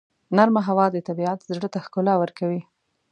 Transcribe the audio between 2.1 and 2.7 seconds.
ورکوي.